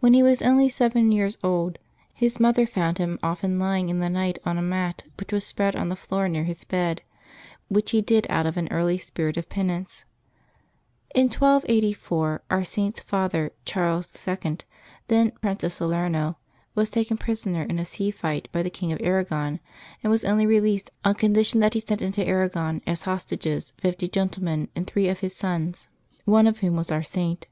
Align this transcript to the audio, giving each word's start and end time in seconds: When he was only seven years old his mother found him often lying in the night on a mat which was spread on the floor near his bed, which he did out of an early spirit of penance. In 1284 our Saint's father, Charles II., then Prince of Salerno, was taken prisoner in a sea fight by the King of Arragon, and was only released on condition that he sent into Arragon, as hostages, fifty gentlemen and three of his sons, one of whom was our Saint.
When 0.00 0.12
he 0.12 0.22
was 0.22 0.42
only 0.42 0.68
seven 0.68 1.10
years 1.12 1.38
old 1.42 1.78
his 2.12 2.38
mother 2.38 2.66
found 2.66 2.98
him 2.98 3.18
often 3.22 3.58
lying 3.58 3.88
in 3.88 4.00
the 4.00 4.10
night 4.10 4.38
on 4.44 4.58
a 4.58 4.60
mat 4.60 5.04
which 5.18 5.32
was 5.32 5.46
spread 5.46 5.74
on 5.74 5.88
the 5.88 5.96
floor 5.96 6.28
near 6.28 6.44
his 6.44 6.62
bed, 6.64 7.00
which 7.68 7.92
he 7.92 8.02
did 8.02 8.26
out 8.28 8.44
of 8.44 8.58
an 8.58 8.68
early 8.70 8.98
spirit 8.98 9.38
of 9.38 9.48
penance. 9.48 10.04
In 11.14 11.28
1284 11.30 12.42
our 12.50 12.64
Saint's 12.64 13.00
father, 13.00 13.50
Charles 13.64 14.28
II., 14.28 14.58
then 15.08 15.30
Prince 15.40 15.64
of 15.64 15.72
Salerno, 15.72 16.36
was 16.74 16.90
taken 16.90 17.16
prisoner 17.16 17.62
in 17.62 17.78
a 17.78 17.86
sea 17.86 18.10
fight 18.10 18.48
by 18.52 18.62
the 18.62 18.68
King 18.68 18.92
of 18.92 19.00
Arragon, 19.02 19.58
and 20.04 20.10
was 20.10 20.22
only 20.26 20.44
released 20.44 20.90
on 21.02 21.14
condition 21.14 21.60
that 21.60 21.72
he 21.72 21.80
sent 21.80 22.02
into 22.02 22.22
Arragon, 22.28 22.82
as 22.86 23.04
hostages, 23.04 23.72
fifty 23.80 24.06
gentlemen 24.06 24.68
and 24.76 24.86
three 24.86 25.08
of 25.08 25.20
his 25.20 25.34
sons, 25.34 25.88
one 26.26 26.46
of 26.46 26.60
whom 26.60 26.76
was 26.76 26.92
our 26.92 27.02
Saint. 27.02 27.46